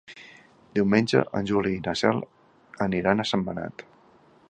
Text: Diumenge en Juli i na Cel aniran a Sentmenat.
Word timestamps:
Diumenge 0.77 1.21
en 1.41 1.51
Juli 1.51 1.75
i 1.75 1.83
na 1.89 1.95
Cel 2.01 2.25
aniran 2.87 3.21
a 3.27 3.31
Sentmenat. 3.35 3.91